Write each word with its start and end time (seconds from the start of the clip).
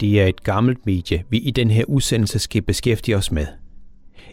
Det 0.00 0.20
er 0.20 0.26
et 0.26 0.42
gammelt 0.42 0.86
medie, 0.86 1.24
vi 1.30 1.38
i 1.38 1.50
den 1.50 1.70
her 1.70 1.84
udsendelse 1.84 2.38
skal 2.38 2.62
beskæftige 2.62 3.16
os 3.16 3.32
med. 3.32 3.46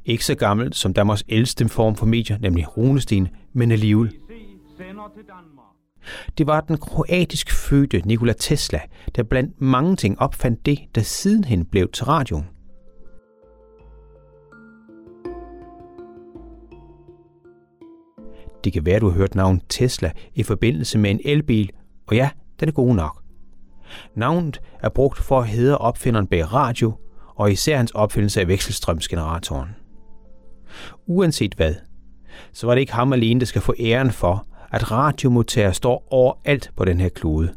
Ikke 0.05 0.25
så 0.25 0.35
gammelt 0.35 0.75
som 0.75 0.93
Danmarks 0.93 1.23
ældste 1.29 1.69
form 1.69 1.95
for 1.95 2.05
medier, 2.05 2.37
nemlig 2.37 2.77
runesten, 2.77 3.27
men 3.53 3.71
alligevel. 3.71 4.11
Det 6.37 6.47
var 6.47 6.61
den 6.61 6.77
kroatisk 6.77 7.51
fødte 7.51 8.01
Nikola 8.05 8.33
Tesla, 8.33 8.79
der 9.15 9.23
blandt 9.23 9.61
mange 9.61 9.95
ting 9.95 10.19
opfandt 10.19 10.65
det, 10.65 10.79
der 10.95 11.01
sidenhen 11.01 11.65
blev 11.65 11.91
til 11.91 12.05
radioen. 12.05 12.45
Det 18.63 18.73
kan 18.73 18.85
være, 18.85 18.99
du 18.99 19.09
har 19.09 19.17
hørt 19.17 19.35
navnet 19.35 19.63
Tesla 19.69 20.11
i 20.35 20.43
forbindelse 20.43 20.97
med 20.97 21.11
en 21.11 21.19
elbil, 21.25 21.71
og 22.07 22.15
ja, 22.15 22.29
den 22.59 22.67
er 22.69 22.73
god 22.73 22.95
nok. 22.95 23.22
Navnet 24.15 24.61
er 24.79 24.89
brugt 24.89 25.17
for 25.17 25.39
at 25.39 25.47
hedde 25.47 25.77
opfinderen 25.77 26.27
bag 26.27 26.53
radio, 26.53 26.93
og 27.35 27.51
især 27.51 27.77
hans 27.77 27.91
opfindelse 27.91 28.41
af 28.41 28.47
vekselstrømsgeneratoren. 28.47 29.69
Uanset 31.05 31.53
hvad, 31.53 31.73
så 32.53 32.67
var 32.67 32.75
det 32.75 32.81
ikke 32.81 32.93
ham 32.93 33.13
alene, 33.13 33.39
der 33.39 33.45
skal 33.45 33.61
få 33.61 33.73
æren 33.79 34.11
for, 34.11 34.45
at 34.71 34.91
radiomodtager 34.91 35.71
står 35.71 36.07
overalt 36.11 36.71
på 36.75 36.85
den 36.85 36.99
her 36.99 37.09
klode. 37.09 37.55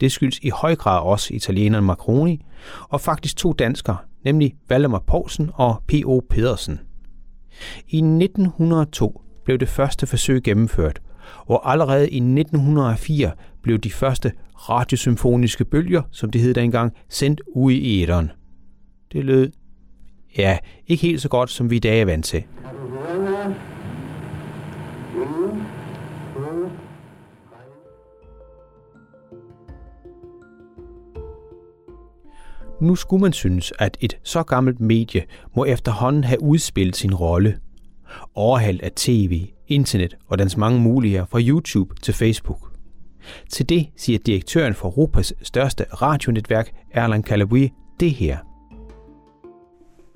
Det 0.00 0.12
skyldes 0.12 0.38
i 0.42 0.48
høj 0.48 0.76
grad 0.76 1.00
også 1.02 1.34
italieneren 1.34 1.84
Macroni, 1.84 2.44
og 2.88 3.00
faktisk 3.00 3.36
to 3.36 3.52
danskere, 3.52 3.96
nemlig 4.24 4.54
Valdemar 4.68 5.02
Poulsen 5.06 5.50
og 5.54 5.82
P.O. 5.88 6.20
Pedersen. 6.30 6.80
I 7.88 7.96
1902 7.96 9.22
blev 9.44 9.58
det 9.58 9.68
første 9.68 10.06
forsøg 10.06 10.42
gennemført, 10.42 11.00
og 11.46 11.70
allerede 11.70 12.10
i 12.10 12.16
1904 12.16 13.32
blev 13.68 13.78
de 13.78 13.90
første 13.90 14.32
radiosymfoniske 14.54 15.64
bølger, 15.64 16.02
som 16.10 16.30
det 16.30 16.40
hed 16.40 16.54
dengang, 16.54 16.92
sendt 17.08 17.40
ud 17.46 17.72
i 17.72 18.02
æderen. 18.02 18.30
Det 19.12 19.24
lød, 19.24 19.50
ja, 20.38 20.58
ikke 20.86 21.02
helt 21.02 21.22
så 21.22 21.28
godt, 21.28 21.50
som 21.50 21.70
vi 21.70 21.76
i 21.76 21.78
dag 21.78 22.00
er 22.00 22.04
vant 22.04 22.24
til. 22.24 22.44
Nu 32.80 32.94
skulle 32.94 33.20
man 33.20 33.32
synes, 33.32 33.72
at 33.78 33.96
et 34.00 34.18
så 34.22 34.42
gammelt 34.42 34.80
medie 34.80 35.22
må 35.56 35.64
efterhånden 35.64 36.24
have 36.24 36.42
udspillet 36.42 36.96
sin 36.96 37.14
rolle. 37.14 37.58
Overhalt 38.34 38.82
af 38.82 38.92
tv, 38.96 39.46
internet 39.66 40.16
og 40.26 40.38
dens 40.38 40.56
mange 40.56 40.80
muligheder 40.80 41.24
fra 41.24 41.40
YouTube 41.40 41.94
til 42.02 42.14
Facebook. 42.14 42.67
Til 43.48 43.68
det 43.68 43.88
siger 43.96 44.18
direktøren 44.26 44.74
for 44.74 44.88
Europas 44.88 45.34
største 45.42 45.84
radionetværk, 45.84 46.72
Erland 46.90 47.24
Calabui, 47.24 47.72
det 48.00 48.10
her. 48.10 48.36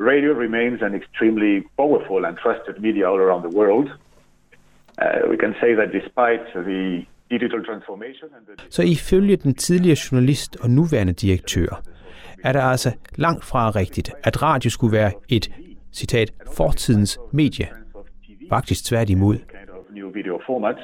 Radio 0.00 0.31
remains 0.44 0.83
an 0.83 0.94
extremely 0.94 1.62
powerful 1.77 2.25
and 2.25 2.36
trusted 2.36 2.75
media 2.86 3.05
all 3.11 3.20
around 3.27 3.42
the 3.48 3.55
world. 3.59 3.89
Uh, 5.03 5.31
we 5.31 5.36
can 5.42 5.55
say 5.61 5.75
that 5.75 5.89
despite 5.98 6.42
the 6.70 7.06
digital 7.31 7.64
transformation 7.64 8.28
and 8.36 8.42
the... 8.47 8.55
Så 8.70 8.83
ifølge 8.83 9.37
den 9.37 9.55
tidligere 9.55 9.97
journalist 10.12 10.56
og 10.56 10.70
nuværende 10.70 11.12
direktør, 11.12 11.83
er 12.44 12.53
det 12.53 12.61
altså 12.61 12.91
langt 13.16 13.44
fra 13.44 13.70
rigtigt, 13.70 14.11
at 14.25 14.42
radio 14.42 14.70
skulle 14.70 14.92
være 14.92 15.12
et, 15.28 15.50
citat, 15.92 16.33
fortidens 16.56 17.19
medie. 17.33 17.69
Faktisk 18.48 18.84
tværtimod. 18.84 19.37
New 19.91 20.12
video 20.12 20.41
format. 20.47 20.77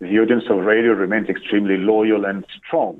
The 0.00 0.20
audience 0.22 0.46
of 0.50 0.58
radio 0.66 0.92
remains 0.92 1.28
extremely 1.28 1.76
loyal 1.76 2.24
and 2.24 2.44
strong. 2.48 2.96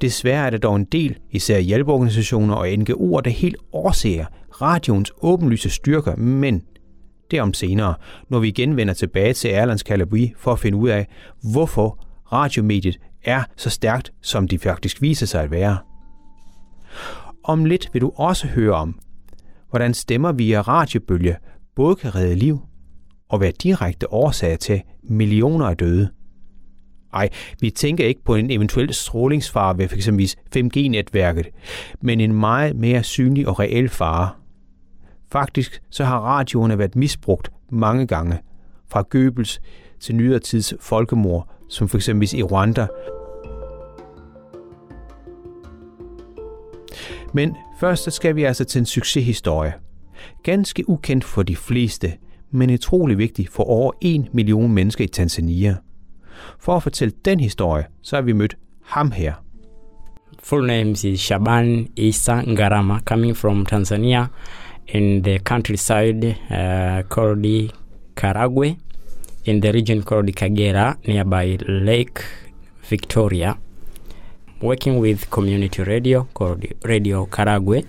Desværre 0.00 0.46
er 0.46 0.50
der 0.50 0.58
dog 0.58 0.76
en 0.76 0.84
del, 0.84 1.18
især 1.30 1.58
hjælpeorganisationer 1.58 2.54
og 2.54 2.68
NGO'er, 2.68 3.20
der 3.20 3.30
helt 3.30 3.56
overser 3.72 4.24
radioens 4.62 5.12
åbenlyse 5.22 5.70
styrker, 5.70 6.16
men 6.16 6.62
det 7.30 7.40
om 7.40 7.54
senere, 7.54 7.94
når 8.28 8.38
vi 8.38 8.48
igen 8.48 8.76
vender 8.76 8.94
tilbage 8.94 9.32
til 9.32 9.50
Erlands 9.54 9.80
Calabri 9.80 10.32
for 10.36 10.52
at 10.52 10.58
finde 10.58 10.78
ud 10.78 10.88
af, 10.88 11.06
hvorfor 11.52 11.98
radiomediet 12.32 12.98
er 13.24 13.42
så 13.56 13.70
stærkt, 13.70 14.12
som 14.22 14.48
de 14.48 14.58
faktisk 14.58 15.02
viser 15.02 15.26
sig 15.26 15.42
at 15.42 15.50
være. 15.50 15.78
Om 17.44 17.64
lidt 17.64 17.90
vil 17.92 18.02
du 18.02 18.12
også 18.16 18.46
høre 18.46 18.74
om, 18.74 18.98
hvordan 19.70 19.94
stemmer 19.94 20.32
via 20.32 20.60
radiobølge 20.60 21.36
både 21.76 21.96
kan 21.96 22.14
redde 22.14 22.34
liv 22.34 22.58
og 23.28 23.40
være 23.40 23.52
direkte 23.62 24.12
årsag 24.12 24.58
til 24.58 24.82
millioner 25.02 25.66
af 25.66 25.76
døde. 25.76 26.10
Ej, 27.12 27.28
vi 27.60 27.70
tænker 27.70 28.06
ikke 28.06 28.24
på 28.24 28.34
en 28.34 28.50
eventuel 28.50 28.94
strålingsfare 28.94 29.78
ved 29.78 29.88
f.eks. 29.88 30.36
5G-netværket, 30.56 31.46
men 32.00 32.20
en 32.20 32.32
meget 32.32 32.76
mere 32.76 33.02
synlig 33.02 33.48
og 33.48 33.60
reel 33.60 33.88
fare. 33.88 34.30
Faktisk 35.32 35.82
så 35.90 36.04
har 36.04 36.20
radioerne 36.20 36.78
været 36.78 36.96
misbrugt 36.96 37.50
mange 37.70 38.06
gange, 38.06 38.38
fra 38.88 39.04
Goebbels 39.10 39.60
til 40.00 40.14
nyere 40.14 40.38
tids 40.38 40.74
folkemord, 40.80 41.48
som 41.68 41.88
f.eks. 41.88 42.08
i 42.08 42.42
Rwanda. 42.42 42.86
Men 47.34 47.56
først 47.80 48.04
så 48.04 48.10
skal 48.10 48.36
vi 48.36 48.44
altså 48.44 48.64
til 48.64 48.78
en 48.78 48.86
succeshistorie. 48.86 49.72
Ganske 50.42 50.88
ukendt 50.88 51.24
for 51.24 51.42
de 51.42 51.56
fleste, 51.56 52.12
men 52.54 52.70
utrolig 52.70 53.18
vigtig 53.18 53.48
for 53.48 53.64
over 53.64 53.92
en 54.00 54.28
million 54.32 54.72
mennesker 54.72 55.04
i 55.04 55.06
Tanzania. 55.06 55.76
For 56.58 56.76
at 56.76 56.82
fortælle 56.82 57.14
den 57.24 57.40
historie, 57.40 57.84
så 58.02 58.16
har 58.16 58.22
vi 58.22 58.32
mødt 58.32 58.56
ham 58.82 59.10
her. 59.10 59.32
Full 60.42 60.66
name 60.66 60.90
is 60.90 61.20
Shaban 61.20 61.88
Isa 61.96 62.42
Ngarama, 62.42 63.00
coming 63.04 63.36
from 63.36 63.66
Tanzania 63.66 64.26
in 64.88 65.22
the 65.22 65.38
countryside 65.38 66.36
uh, 66.50 67.02
called 67.08 67.72
Karagwe, 68.16 68.76
in 69.44 69.60
the 69.60 69.72
region 69.72 70.02
called 70.02 70.36
Kagera, 70.36 70.96
nearby 71.06 71.56
Lake 71.68 72.20
Victoria. 72.90 73.56
Working 74.62 75.00
with 75.00 75.30
community 75.30 75.82
radio 75.82 76.28
called 76.34 76.64
Radio 76.84 77.26
Karagwe 77.26 77.84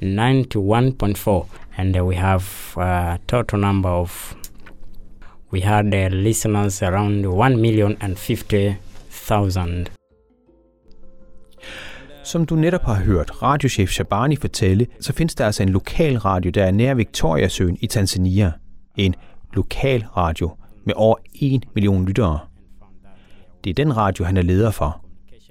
91.4, 0.00 1.46
and 1.76 1.96
uh, 1.96 2.04
we 2.04 2.14
have 2.16 2.44
a 2.76 3.18
total 3.28 3.58
number 3.58 3.88
of 3.88 4.34
we 5.52 5.60
had 5.60 5.94
uh, 5.94 6.08
listeners 6.08 6.82
around 6.82 7.26
1 7.26 7.60
million 7.60 7.96
and 8.00 8.16
50,000. 8.16 9.86
Som 12.24 12.46
du 12.46 12.56
netop 12.56 12.82
har 12.82 12.94
hørt 12.94 13.42
radiochef 13.42 13.90
Shabani 13.90 14.36
fortælle, 14.36 14.86
så 15.00 15.12
findes 15.12 15.34
der 15.34 15.46
altså 15.46 15.62
en 15.62 15.68
lokal 15.68 16.18
radio, 16.18 16.50
der 16.50 16.64
er 16.64 16.70
nær 16.70 16.94
Victoriasøen 16.94 17.78
i 17.80 17.86
Tanzania. 17.86 18.52
En 18.96 19.14
lokal 19.54 20.04
radio 20.16 20.50
med 20.84 20.94
over 20.96 21.16
1 21.42 21.64
million 21.74 22.06
lyttere. 22.06 22.38
Det 23.64 23.70
er 23.70 23.74
den 23.74 23.96
radio, 23.96 24.24
han 24.24 24.36
er 24.36 24.42
leder 24.42 24.70
for. 24.70 25.04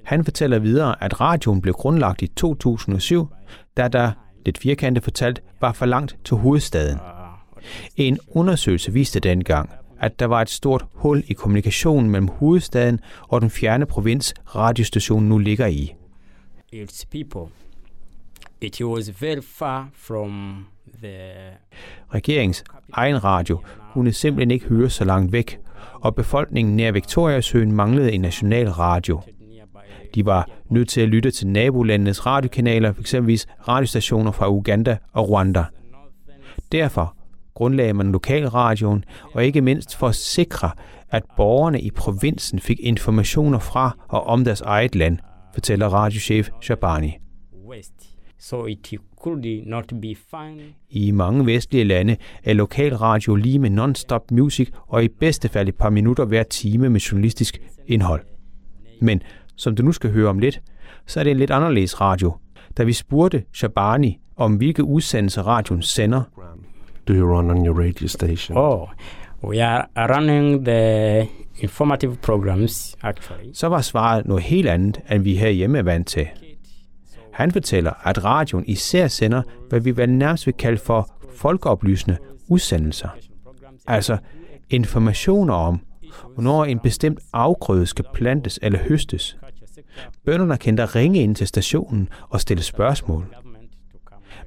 Han 0.04 0.24
fortæller 0.24 0.58
videre, 0.58 1.04
at 1.04 1.20
radioen 1.20 1.60
blev 1.60 1.74
grundlagt 1.74 2.22
i 2.22 2.26
2007, 2.26 3.26
da 3.76 3.88
der, 3.88 4.12
lidt 4.44 4.58
firkantet 4.58 5.04
fortalt, 5.04 5.42
var 5.60 5.72
for 5.72 5.86
langt 5.86 6.16
til 6.24 6.36
hovedstaden. 6.36 6.98
En 7.96 8.18
undersøgelse 8.28 8.92
viste 8.92 9.20
dengang, 9.20 9.70
at 10.00 10.20
der 10.20 10.26
var 10.26 10.42
et 10.42 10.50
stort 10.50 10.84
hul 10.92 11.22
i 11.26 11.32
kommunikationen 11.32 12.10
mellem 12.10 12.28
hovedstaden 12.28 13.00
og 13.22 13.40
den 13.40 13.50
fjerne 13.50 13.86
provins, 13.86 14.34
radiostationen 14.56 15.28
nu 15.28 15.38
ligger 15.38 15.66
i. 15.66 15.94
Its 16.72 17.06
people. 17.06 17.52
It 18.60 18.80
was 18.80 19.22
very 19.22 19.40
far 19.42 19.88
from 19.94 20.66
the 21.02 21.18
Regeringens 22.14 22.64
egen 22.92 23.24
radio 23.24 23.60
kunne 23.92 24.12
simpelthen 24.12 24.50
ikke 24.50 24.66
høre 24.66 24.90
så 24.90 25.04
langt 25.04 25.32
væk, 25.32 25.58
og 25.94 26.14
befolkningen 26.14 26.76
nær 26.76 26.92
Victoriasøen 26.92 27.72
manglede 27.72 28.12
en 28.12 28.20
national 28.20 28.68
radio. 28.68 29.20
De 30.14 30.26
var 30.26 30.48
nødt 30.70 30.88
til 30.88 31.00
at 31.00 31.08
lytte 31.08 31.30
til 31.30 31.46
nabolandenes 31.46 32.26
radiokanaler, 32.26 32.92
eksempelvis 33.00 33.46
radiostationer 33.68 34.32
fra 34.32 34.48
Uganda 34.48 34.96
og 35.12 35.30
Rwanda. 35.30 35.64
Derfor 36.72 37.16
grundlagde 37.54 37.94
man 37.94 38.12
lokalradioen, 38.12 39.04
og 39.32 39.44
ikke 39.44 39.60
mindst 39.60 39.96
for 39.96 40.08
at 40.08 40.14
sikre, 40.14 40.70
at 41.10 41.22
borgerne 41.36 41.80
i 41.80 41.90
provinsen 41.90 42.58
fik 42.58 42.80
informationer 42.80 43.58
fra 43.58 43.96
og 44.08 44.26
om 44.26 44.44
deres 44.44 44.60
eget 44.60 44.94
land, 44.94 45.18
fortæller 45.54 45.88
radiochef 45.88 46.48
Shabani. 46.60 47.12
So 48.38 48.66
it 48.66 48.94
could 49.22 49.66
not 49.66 49.86
be 50.02 50.14
fine. 50.30 50.62
I 50.90 51.10
mange 51.10 51.46
vestlige 51.46 51.84
lande 51.84 52.16
er 52.44 52.52
lokalradio 52.52 53.34
lige 53.34 53.58
med 53.58 53.70
non-stop 53.70 54.30
music 54.30 54.70
og 54.86 55.04
i 55.04 55.08
bedste 55.08 55.48
fald 55.48 55.68
et 55.68 55.74
par 55.74 55.90
minutter 55.90 56.24
hver 56.24 56.42
time 56.42 56.88
med 56.88 57.00
journalistisk 57.00 57.60
indhold. 57.86 58.20
Men 59.00 59.22
som 59.60 59.76
du 59.76 59.82
nu 59.82 59.92
skal 59.92 60.10
høre 60.10 60.28
om 60.28 60.38
lidt, 60.38 60.60
så 61.06 61.20
er 61.20 61.24
det 61.24 61.30
en 61.30 61.36
lidt 61.36 61.50
anderledes 61.50 62.00
radio. 62.00 62.32
Da 62.78 62.84
vi 62.84 62.92
spurgte 62.92 63.42
Shabani 63.52 64.18
om 64.36 64.54
hvilke 64.54 64.84
udsendelser 64.84 65.42
radioen 65.42 65.82
sender, 65.82 66.22
do 67.08 67.12
you 67.14 67.36
run 67.36 67.50
on 67.50 67.66
your 67.66 67.80
radio 67.80 68.08
station? 68.08 68.58
Oh, 68.58 68.88
We 69.44 69.64
are 69.64 69.86
running 69.96 70.64
the 70.64 71.28
informative 71.58 72.16
programs 72.16 72.96
actually. 73.02 73.50
Så 73.54 73.66
var 73.66 73.80
svaret 73.80 74.26
noget 74.26 74.42
helt 74.42 74.68
andet, 74.68 75.00
end 75.10 75.22
vi 75.22 75.36
herhjemme 75.36 75.78
er 75.78 75.82
vant 75.82 76.06
til. 76.06 76.28
Han 77.32 77.50
fortæller, 77.50 77.92
at 78.08 78.24
radioen 78.24 78.64
især 78.66 79.08
sender, 79.08 79.42
hvad 79.68 79.80
vi 79.80 79.96
vel 79.96 80.10
nærmest 80.10 80.46
vil 80.46 80.54
kalde 80.54 80.78
for 80.78 81.10
folkeoplysende 81.36 82.16
udsendelser. 82.48 83.08
Altså 83.86 84.16
informationer 84.70 85.54
om, 85.54 85.80
hvornår 86.34 86.64
en 86.64 86.78
bestemt 86.78 87.20
afgrøde 87.32 87.86
skal 87.86 88.04
plantes 88.14 88.58
eller 88.62 88.78
høstes. 88.78 89.36
Bønderne 90.24 90.56
kan 90.56 90.76
da 90.76 90.84
ringe 90.84 91.22
ind 91.22 91.36
til 91.36 91.46
stationen 91.46 92.08
og 92.28 92.40
stille 92.40 92.62
spørgsmål. 92.62 93.26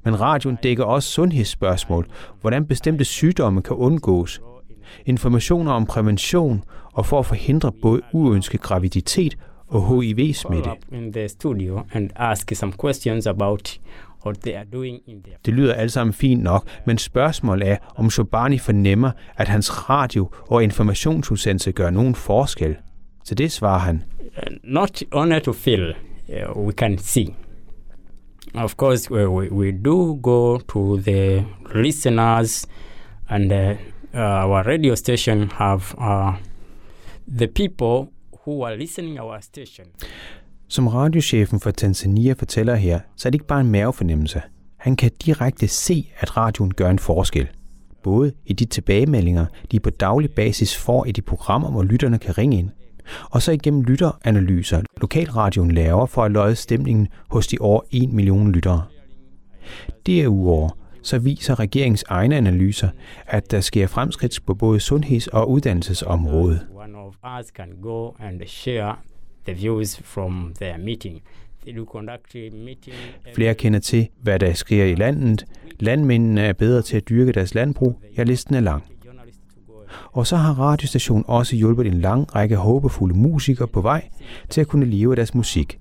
Men 0.03 0.21
radioen 0.21 0.57
dækker 0.63 0.83
også 0.83 1.09
sundhedsspørgsmål, 1.09 2.07
hvordan 2.41 2.65
bestemte 2.65 3.05
sygdomme 3.05 3.61
kan 3.61 3.75
undgås, 3.75 4.41
informationer 5.05 5.71
om 5.71 5.85
prævention 5.85 6.63
og 6.93 7.05
for 7.05 7.19
at 7.19 7.25
forhindre 7.25 7.71
både 7.81 8.01
uønsket 8.13 8.61
graviditet 8.61 9.37
og 9.67 10.01
HIV-smitte. 10.01 10.69
Det 15.45 15.53
lyder 15.53 15.73
alt 15.73 15.91
sammen 15.91 16.13
fint 16.13 16.43
nok, 16.43 16.67
men 16.85 16.97
spørgsmålet 16.97 17.67
er, 17.69 17.77
om 17.95 18.09
Sobani 18.09 18.57
fornemmer, 18.57 19.11
at 19.37 19.47
hans 19.47 19.89
radio- 19.89 20.29
og 20.47 20.63
informationsudsendelse 20.63 21.71
gør 21.71 21.89
nogen 21.89 22.15
forskel. 22.15 22.75
Til 23.25 23.37
det 23.37 23.51
svarer 23.51 23.79
han, 23.79 24.03
uh, 24.21 24.53
not 24.63 25.03
only 25.11 25.39
to 25.39 25.53
feel 25.53 25.95
uh, 26.29 26.65
we 26.65 26.73
can 26.73 26.97
see 26.97 27.35
of 28.55 28.75
course 28.75 29.11
we, 29.11 29.27
we, 29.27 29.51
we 29.51 29.71
do 29.71 30.19
go 30.21 30.57
to 30.57 30.97
the 30.97 31.45
listeners 31.75 32.67
and 33.29 33.51
uh, 33.51 33.75
uh, 34.13 34.45
our 34.45 34.63
radio 34.67 34.95
station 34.95 35.51
have 35.51 35.81
uh, 35.97 36.33
the 37.37 37.47
people 37.47 38.11
who 38.45 38.63
are 38.63 38.77
listening 38.77 39.19
our 39.19 39.41
station 39.41 39.85
som 40.67 40.87
radiochefen 40.87 41.59
for 41.59 41.71
Tanzania 41.71 42.33
fortæller 42.33 42.75
her, 42.75 42.99
så 43.15 43.27
er 43.27 43.29
det 43.29 43.35
ikke 43.35 43.47
bare 43.47 43.61
en 43.61 43.71
mavefornemmelse. 43.71 44.41
Han 44.77 44.95
kan 44.95 45.11
direkte 45.25 45.67
se, 45.67 46.09
at 46.19 46.37
radioen 46.37 46.73
gør 46.73 46.89
en 46.89 46.99
forskel. 46.99 47.47
Både 48.03 48.31
i 48.45 48.53
de 48.53 48.65
tilbagemeldinger, 48.65 49.45
de 49.71 49.79
på 49.79 49.89
daglig 49.89 50.31
basis 50.31 50.77
får 50.77 51.05
i 51.05 51.11
de 51.11 51.21
programmer, 51.21 51.71
hvor 51.71 51.83
lytterne 51.83 52.19
kan 52.19 52.37
ringe 52.37 52.57
ind, 52.57 52.69
og 53.29 53.41
så 53.41 53.51
igennem 53.51 53.81
lytteranalyser, 53.81 54.81
lokalradioen 55.01 55.71
laver 55.71 56.05
for 56.05 56.23
at 56.23 56.31
løje 56.31 56.55
stemningen 56.55 57.07
hos 57.29 57.47
de 57.47 57.57
over 57.59 57.81
1 57.91 58.09
million 58.09 58.51
lyttere. 58.51 58.83
Derudover 60.05 60.69
så 61.01 61.19
viser 61.19 61.59
regeringens 61.59 62.03
egne 62.07 62.37
analyser, 62.37 62.89
at 63.27 63.51
der 63.51 63.61
sker 63.61 63.87
fremskridt 63.87 64.39
på 64.45 64.53
både 64.53 64.79
sundheds- 64.79 65.27
og 65.27 65.49
uddannelsesområdet. 65.49 66.67
one 66.75 66.97
of 66.97 67.15
us 67.39 67.47
can 67.47 67.69
go 67.81 68.09
and 68.19 68.41
share 68.47 68.95
the 69.45 69.53
views 69.53 70.01
from 70.03 70.53
their 70.59 70.77
meeting 70.77 71.21
Flere 73.35 73.55
kender 73.55 73.79
til, 73.79 74.07
hvad 74.21 74.39
der 74.39 74.53
sker 74.53 74.85
i 74.85 74.95
landet. 74.95 75.45
Landmændene 75.79 76.41
er 76.41 76.53
bedre 76.53 76.81
til 76.81 76.97
at 76.97 77.09
dyrke 77.09 77.31
deres 77.31 77.55
landbrug. 77.55 77.99
Ja, 78.17 78.23
listen 78.23 78.55
er 78.55 78.59
lang. 78.59 78.83
Og 80.11 80.27
så 80.27 80.35
har 80.35 80.59
radiostationen 80.59 81.25
også 81.27 81.55
hjulpet 81.55 81.87
en 81.87 82.01
lang 82.01 82.35
række 82.35 82.55
håbefulde 82.55 83.17
musikere 83.17 83.67
på 83.67 83.81
vej 83.81 84.09
til 84.49 84.61
at 84.61 84.67
kunne 84.67 84.85
leve 84.85 85.11
af 85.11 85.15
deres 85.15 85.33
musik. 85.35 85.79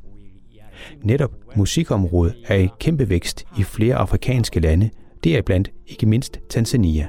Netop 1.03 1.31
musikområdet 1.57 2.35
er 2.47 2.55
i 2.55 2.69
kæmpe 2.81 3.09
vækst 3.09 3.45
i 3.59 3.63
flere 3.63 3.95
afrikanske 3.95 4.61
lande, 4.61 4.91
det 5.25 5.37
er 5.37 5.43
blandt 5.43 5.71
ikke 5.87 6.07
mindst 6.07 6.39
Tanzania. 6.51 7.07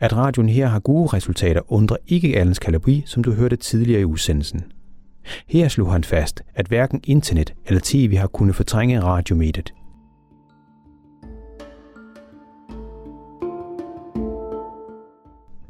At 0.00 0.16
radioen 0.16 0.48
her 0.48 0.66
har 0.66 0.78
gode 0.78 1.06
resultater 1.06 1.72
undrer 1.72 1.96
ikke 2.06 2.36
Alens 2.36 2.58
Kalabri, 2.58 3.02
som 3.06 3.24
du 3.24 3.32
hørte 3.32 3.56
tidligere 3.56 4.00
i 4.00 4.04
udsendelsen. 4.04 4.75
Her 5.46 5.68
slog 5.68 5.92
han 5.92 6.04
fast, 6.04 6.42
at 6.54 6.66
hverken 6.66 7.00
internet 7.04 7.54
eller 7.66 7.80
tv 7.84 8.16
har 8.16 8.26
kunnet 8.26 8.56
fortrænge 8.56 9.00
radiomediet. 9.00 9.72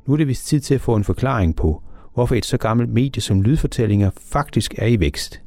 Nu 0.07 0.13
er 0.13 0.17
det 0.17 0.29
vist 0.29 0.47
tid 0.47 0.61
til 0.61 0.75
at 0.75 0.81
få 0.81 0.97
en 0.97 1.05
forklaring 1.05 1.57
på, 1.57 1.83
hvorfor 2.15 2.35
et 2.35 2.45
så 2.45 2.57
gammelt 2.57 2.91
medie 2.91 3.23
som 3.23 3.43
lydfortællinger 3.43 4.11
faktisk 4.31 4.75
er 4.79 4.87
i 4.87 5.01
vækst. 5.01 5.43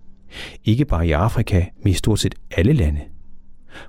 Ikke 0.66 0.86
bare 0.86 1.08
i 1.08 1.12
Afrika, 1.12 1.66
men 1.84 1.92
i 1.92 1.94
stort 1.94 2.20
set 2.20 2.36
alle 2.58 2.74
lande. 2.74 3.02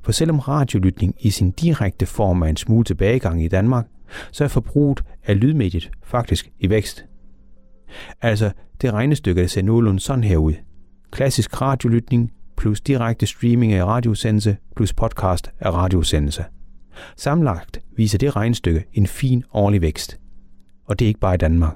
For 0.02 0.12
selvom 0.12 0.38
radiolytning 0.38 1.14
i 1.20 1.30
sin 1.30 1.50
direkte 1.50 2.06
form 2.06 2.42
er 2.42 2.46
en 2.46 2.56
smule 2.56 2.84
tilbagegang 2.84 3.44
i 3.44 3.48
Danmark, 3.48 3.86
så 4.32 4.44
er 4.44 4.48
forbruget 4.48 5.02
af 5.24 5.40
lydmediet 5.40 5.90
faktisk 6.02 6.50
i 6.58 6.70
vækst. 6.70 7.04
Altså 8.22 8.52
det 8.80 8.92
regnestykke, 8.92 9.40
der 9.40 9.46
ser 9.46 9.62
nogenlunde 9.62 10.00
sådan 10.00 10.24
her 10.24 10.36
ud. 10.36 10.52
Klassisk 11.12 11.62
radiolytning 11.62 12.32
plus 12.56 12.80
direkte 12.80 13.26
streaming 13.26 13.72
af 13.72 13.84
radiosendelse 13.84 14.56
plus 14.76 14.92
podcast 14.92 15.52
af 15.60 15.70
radiosendelse. 15.74 16.44
Sammenlagt 17.16 17.80
viser 17.96 18.18
det 18.18 18.36
regnestykke 18.36 18.84
en 18.92 19.06
fin 19.06 19.44
årlig 19.54 19.82
vækst. 19.82 20.20
Og 20.88 20.98
det 20.98 21.04
er 21.04 21.08
ikke 21.08 21.20
bare 21.20 21.34
i 21.34 21.38
Danmark. 21.38 21.74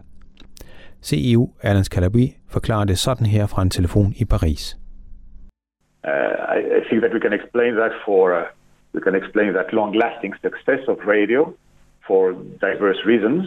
CEO 1.03 1.51
Alan 1.63 1.85
Calabri 1.85 2.37
forklarer 2.49 2.85
det 2.85 2.99
sådan 2.99 3.27
her 3.27 3.47
fra 3.47 3.63
en 3.63 3.71
telefon 3.71 4.13
i 4.17 4.25
Paris. 4.25 4.77
Uh, 6.05 6.57
I, 6.57 6.61
I 6.79 6.81
think 6.89 6.99
that 7.03 7.13
we 7.15 7.21
can 7.21 7.33
explain 7.33 7.73
that 7.83 7.93
for 8.05 8.23
uh, 8.39 8.45
we 8.95 9.01
can 9.07 9.15
explain 9.15 9.53
that 9.59 9.73
long-lasting 9.73 10.35
success 10.47 10.83
of 10.93 10.97
radio 11.15 11.41
for 12.07 12.23
diverse 12.67 13.01
reasons. 13.13 13.45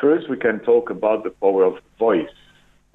First, 0.00 0.24
we 0.30 0.36
can 0.46 0.56
talk 0.70 0.90
about 0.90 1.18
the 1.26 1.32
power 1.42 1.62
of 1.70 1.74
voice. 1.98 2.34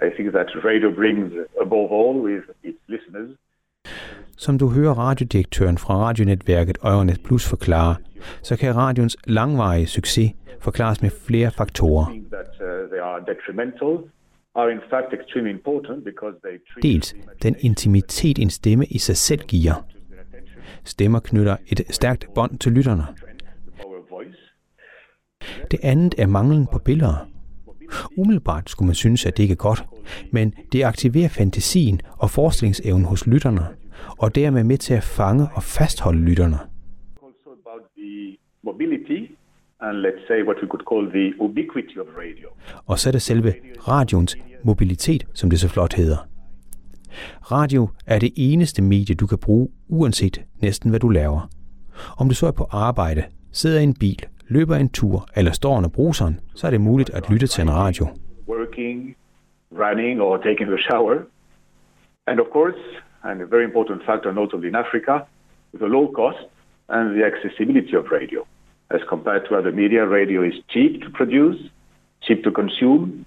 I 0.05 0.07
think 0.15 0.27
that 0.37 0.47
radio 0.69 0.89
brings, 0.99 1.31
above 1.61 1.89
all, 1.99 2.15
with 2.27 2.43
its 2.63 2.81
listeners, 2.87 3.29
Som 4.37 4.57
du 4.57 4.67
hører 4.69 4.93
radiodirektøren 4.93 5.77
fra 5.77 5.93
radionetværket 5.97 6.77
Øjernet 6.83 7.21
Plus 7.23 7.49
forklare, 7.49 7.95
så 8.41 8.57
kan 8.57 8.75
radions 8.75 9.17
langvarige 9.27 9.87
succes 9.87 10.31
forklares 10.59 11.01
med 11.01 11.09
flere 11.27 11.51
faktorer. 11.51 12.05
uh, 12.05 12.13
Dels 16.83 17.15
den 17.43 17.55
intimitet, 17.59 18.39
en 18.39 18.49
stemme 18.49 18.85
i 18.85 18.97
sig 18.97 19.17
selv 19.17 19.41
giver. 19.41 19.85
Stemmer 20.83 21.19
knytter 21.19 21.57
et 21.71 21.81
stærkt 21.89 22.27
bånd 22.35 22.59
til 22.59 22.71
lytterne. 22.71 23.03
the 23.03 23.81
power 23.81 23.97
of 23.97 24.11
voice. 24.11 24.37
Det 25.71 25.79
andet 25.83 26.15
er 26.17 26.27
manglen 26.27 26.67
på 26.71 26.79
billeder. 26.79 27.27
Umiddelbart 28.17 28.69
skulle 28.69 28.87
man 28.87 28.95
synes, 28.95 29.25
at 29.25 29.37
det 29.37 29.43
ikke 29.43 29.51
er 29.51 29.55
godt, 29.55 29.85
men 30.31 30.53
det 30.71 30.83
aktiverer 30.83 31.29
fantasien 31.29 32.01
og 32.17 32.29
forestillingsevnen 32.29 33.05
hos 33.05 33.27
lytterne, 33.27 33.67
og 34.07 34.35
dermed 34.35 34.63
med 34.63 34.77
til 34.77 34.93
at 34.93 35.03
fange 35.03 35.47
og 35.53 35.63
fastholde 35.63 36.21
lytterne. 36.21 36.59
And 39.79 39.97
let's 39.97 40.27
say 40.27 40.43
what 40.43 40.57
we 40.61 40.67
could 40.67 40.85
call 40.91 41.11
the 41.11 41.41
ubiquity 41.41 41.97
of 41.97 42.07
radio. 42.17 42.47
Og 42.85 42.99
så 42.99 43.09
er 43.09 43.11
der 43.11 43.19
selve 43.19 43.53
radioens 43.87 44.37
mobilitet, 44.63 45.25
som 45.33 45.49
det 45.49 45.59
så 45.59 45.67
flot 45.67 45.93
hedder. 45.93 46.17
Radio 47.41 47.89
er 48.05 48.19
det 48.19 48.31
eneste 48.35 48.81
medie, 48.81 49.15
du 49.15 49.27
kan 49.27 49.37
bruge, 49.37 49.69
uanset 49.87 50.41
næsten 50.61 50.89
hvad 50.89 50.99
du 50.99 51.09
laver. 51.09 51.49
Om 52.17 52.29
du 52.29 52.35
så 52.35 52.47
er 52.47 52.51
på 52.51 52.67
arbejde, 52.71 53.23
sidder 53.51 53.79
i 53.79 53.83
en 53.83 53.93
bil, 53.93 54.25
løber 54.47 54.75
en 54.75 54.89
tur 54.89 55.27
eller 55.35 55.51
står 55.51 55.77
under 55.77 55.89
bruseren, 55.89 56.39
så 56.55 56.67
er 56.67 56.71
det 56.71 56.81
muligt 56.81 57.09
at 57.09 57.29
lytte 57.29 57.47
til 57.47 57.61
en 57.61 57.71
radio. 57.71 58.07
working, 58.75 59.15
running, 59.71 60.21
or 60.21 60.37
taking 60.37 60.67
a 60.73 60.81
shower. 60.87 61.27
And 62.27 62.39
of 62.39 62.47
course, 62.51 62.81
and 63.23 63.41
a 63.41 63.45
very 63.45 63.63
important 63.63 64.03
factor, 64.05 64.31
notably 64.31 64.67
in 64.67 64.75
Africa, 64.75 65.25
the 65.73 65.87
low 65.87 66.11
cost 66.19 66.45
and 66.89 67.15
the 67.15 67.23
accessibility 67.31 67.95
of 67.95 68.05
radio. 68.11 68.45
As 68.89 69.01
compared 69.09 69.43
to 69.47 69.55
other 69.55 69.71
media, 69.71 70.05
radio 70.05 70.43
is 70.43 70.55
cheap 70.73 71.01
to 71.03 71.09
produce, 71.09 71.59
cheap 72.25 72.43
to 72.43 72.51
consume. 72.51 73.25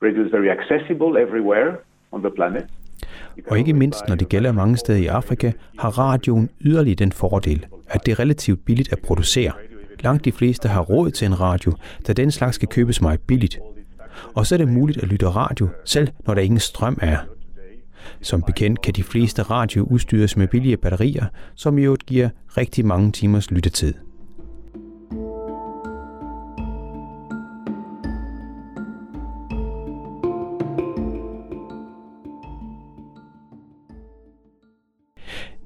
Radio 0.00 0.24
is 0.24 0.30
very 0.30 0.50
accessible 0.56 1.12
everywhere 1.18 1.70
on 2.12 2.20
the 2.22 2.30
planet. 2.30 2.66
Og 3.50 3.58
ikke 3.58 3.72
mindst, 3.72 4.08
når 4.08 4.14
det 4.14 4.28
gælder 4.28 4.52
mange 4.52 4.76
steder 4.76 4.98
i 4.98 5.06
Afrika, 5.06 5.52
har 5.78 5.98
radioen 5.98 6.50
yderligere 6.60 6.96
den 6.96 7.12
fordel, 7.12 7.66
at 7.88 8.06
det 8.06 8.12
er 8.12 8.20
relativt 8.20 8.64
billigt 8.64 8.92
at 8.92 8.98
producere. 9.06 9.52
Langt 10.00 10.24
de 10.24 10.32
fleste 10.32 10.68
har 10.68 10.80
råd 10.80 11.10
til 11.10 11.26
en 11.26 11.40
radio, 11.40 11.72
da 12.06 12.12
den 12.12 12.30
slags 12.30 12.54
skal 12.54 12.68
købes 12.68 13.00
meget 13.00 13.20
billigt. 13.20 13.58
Og 14.34 14.46
så 14.46 14.54
er 14.54 14.56
det 14.56 14.68
muligt 14.68 15.02
at 15.02 15.08
lytte 15.08 15.28
radio, 15.28 15.68
selv 15.84 16.08
når 16.26 16.34
der 16.34 16.42
ingen 16.42 16.60
strøm 16.60 16.98
er. 17.02 17.18
Som 18.20 18.42
bekendt 18.42 18.80
kan 18.80 18.94
de 18.94 19.02
fleste 19.02 19.42
radio 19.42 19.82
udstyres 19.82 20.36
med 20.36 20.48
billige 20.48 20.76
batterier, 20.76 21.24
som 21.54 21.78
i 21.78 21.82
øvrigt 21.82 22.06
giver 22.06 22.28
rigtig 22.56 22.86
mange 22.86 23.12
timers 23.12 23.50
lyttetid. 23.50 23.94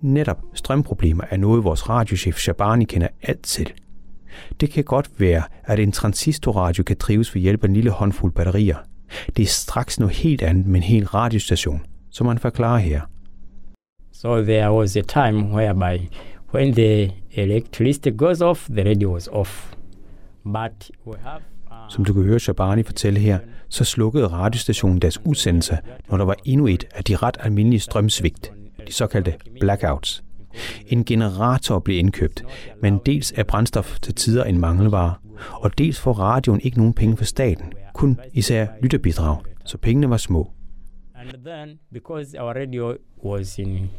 Netop 0.00 0.38
strømproblemer 0.54 1.24
er 1.30 1.36
noget, 1.36 1.64
vores 1.64 1.88
radiochef 1.88 2.38
Shabani 2.38 2.84
kender 2.84 3.08
alt 3.22 3.42
til. 3.42 3.72
Det 4.60 4.70
kan 4.70 4.84
godt 4.84 5.10
være, 5.18 5.42
at 5.64 5.78
en 5.78 5.92
transistorradio 5.92 6.84
kan 6.84 6.96
drives 6.98 7.34
ved 7.34 7.42
hjælp 7.42 7.64
af 7.64 7.68
en 7.68 7.74
lille 7.74 7.90
håndfuld 7.90 8.32
batterier. 8.32 8.76
Det 9.36 9.42
er 9.42 9.46
straks 9.46 10.00
noget 10.00 10.14
helt 10.14 10.42
andet 10.42 10.66
med 10.66 10.76
en 10.76 10.82
hel 10.82 11.06
radiostation, 11.06 11.82
som 12.10 12.26
man 12.26 12.38
forklarer 12.38 12.78
her. 12.78 13.00
So 14.12 14.42
there 14.42 14.72
was 14.72 14.96
a 14.96 15.02
time 15.02 15.54
whereby 15.54 16.08
when 16.54 16.74
the 16.74 17.12
electricity 17.32 18.08
goes 18.16 18.40
off, 18.40 18.68
the 18.70 18.84
radio 18.84 19.12
was 19.12 19.28
off. 19.32 19.74
But 20.44 20.90
we 21.06 21.14
have 21.22 21.40
uh, 21.66 21.76
Som 21.88 22.04
du 22.04 22.12
kan 22.12 22.22
høre 22.22 22.40
Shabani 22.40 22.82
fortælle 22.82 23.20
her, 23.20 23.38
så 23.68 23.84
slukkede 23.84 24.26
radiostationen 24.26 24.98
deres 24.98 25.20
udsendelse, 25.24 25.78
når 26.10 26.16
der 26.16 26.24
var 26.24 26.36
endnu 26.44 26.66
et 26.66 26.84
af 26.94 27.04
de 27.04 27.16
ret 27.16 27.36
almindelige 27.40 27.80
strømsvigt, 27.80 28.52
de 28.86 28.92
såkaldte 28.92 29.34
blackouts. 29.60 30.22
En 30.86 31.04
generator 31.04 31.78
blev 31.78 31.98
indkøbt, 31.98 32.42
men 32.82 33.00
dels 33.06 33.32
er 33.36 33.42
brændstof 33.42 33.98
til 34.00 34.14
tider 34.14 34.44
en 34.44 34.58
mangelvare, 34.58 35.14
og 35.52 35.78
dels 35.78 36.00
får 36.00 36.12
radioen 36.12 36.60
ikke 36.60 36.78
nogen 36.78 36.94
penge 36.94 37.16
fra 37.16 37.24
staten, 37.24 37.72
kun 37.94 38.18
især 38.32 38.66
lytterbidrag, 38.82 39.36
så 39.64 39.78
pengene 39.78 40.10
var 40.10 40.16
små. 40.16 40.52
and 41.34 41.44
then 41.44 41.78
because 41.92 42.34
our 42.40 42.54
radio 42.54 42.96
was 43.24 43.58
in 43.58 43.90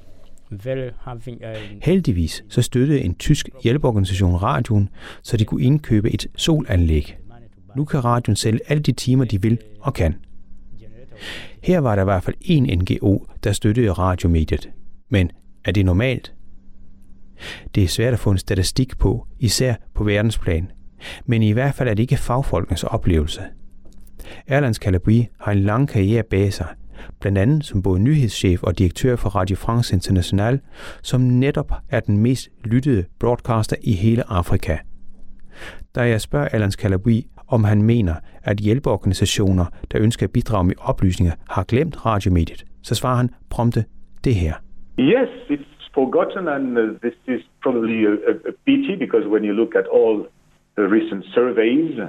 very 0.52 0.92
having 1.00 1.44
a 1.44 1.56
Heldigvis 1.82 2.44
så 2.50 2.62
støttede 2.62 3.02
en 3.02 3.16
tysk 3.16 3.50
hjælpeorganisation 3.64 4.36
radioen, 4.36 4.90
så 5.24 5.38
de 5.38 5.46
kunne 5.46 5.64
indkøbe 5.64 6.12
et 6.12 6.28
solanlæg. 6.36 7.18
Nu 7.76 7.86
kan 7.86 8.06
radioen 8.06 8.36
sælge 8.36 8.60
alle 8.68 8.84
de 8.84 8.92
timer, 8.92 9.26
de 9.26 9.42
vil 9.42 9.58
og 9.80 9.94
kan. 9.94 10.16
Her 11.64 11.80
var 11.80 11.96
der 11.96 12.02
i 12.02 12.06
hvert 12.06 12.24
fald 12.24 12.36
en 12.42 12.80
NGO, 12.80 13.26
der 13.44 13.52
støttede 13.52 13.92
radiomediet. 13.92 14.70
Men 15.10 15.32
er 15.66 15.72
det 15.72 15.86
normalt? 15.86 16.34
Det 17.76 17.84
er 17.84 17.88
svært 17.88 18.14
at 18.14 18.20
få 18.20 18.32
en 18.32 18.38
statistik 18.38 18.98
på, 18.98 19.28
især 19.40 19.74
på 19.96 20.04
verdensplan. 20.04 20.72
Men 21.26 21.44
i 21.44 21.52
hvert 21.52 21.74
fald 21.74 21.90
er 21.90 21.94
det 21.94 22.04
ikke 22.04 22.18
fagfolkenes 22.18 22.84
oplevelse. 22.84 23.42
Erlands 24.48 24.78
Calabri 24.78 25.28
har 25.40 25.52
en 25.52 25.60
lang 25.60 25.90
karriere 25.90 26.24
bag 26.24 26.54
sig, 26.54 26.68
blandt 27.20 27.38
andet 27.38 27.66
som 27.66 27.82
både 27.82 28.00
nyhedschef 28.00 28.64
og 28.64 28.80
direktør 28.80 29.16
for 29.16 29.30
Radio 29.30 29.56
France 29.56 29.94
International, 29.96 30.60
som 31.04 31.22
netop 31.22 31.74
er 31.90 32.00
den 32.00 32.18
mest 32.18 32.50
lyttede 32.64 33.06
broadcaster 33.20 33.76
i 33.84 33.94
hele 33.94 34.24
Afrika. 34.30 34.78
Da 35.96 36.02
jeg 36.02 36.22
spørger 36.22 36.48
Erlands 36.52 36.76
Calabri, 36.76 37.28
om 37.48 37.64
han 37.64 37.82
mener, 37.82 38.16
at 38.44 38.58
hjælpeorganisationer, 38.58 39.66
der 39.92 40.02
ønsker 40.02 40.26
at 40.26 40.32
bidrage 40.32 40.64
med 40.64 40.76
oplysninger, 40.80 41.34
har 41.50 41.64
glemt 41.64 42.06
radiomediet, 42.06 42.66
så 42.84 42.96
svarer 42.96 43.16
han 43.16 43.30
prompte 43.50 43.86
det 44.24 44.36
her. 44.36 44.54
Yes, 45.00 45.30
it's 45.50 45.71
forgotten, 45.94 46.48
and 46.48 46.78
uh, 46.78 46.82
this 47.02 47.16
is 47.28 47.42
probably 47.62 48.06
a, 48.06 48.14
a, 48.32 48.34
a 48.52 48.54
pity 48.66 48.96
because 48.96 49.26
when 49.28 49.44
you 49.44 49.54
look 49.54 49.76
at 49.76 49.88
all 49.88 50.28
the 50.76 50.88
recent 50.88 51.24
surveys, 51.36 52.00